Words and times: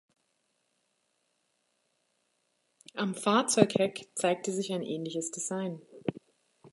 Am 2.95 3.13
Fahrzeugheck 3.13 4.09
zeigte 4.15 4.51
sich 4.51 4.73
ein 4.73 4.81
ähnliches 4.81 5.29
Design. 5.29 5.79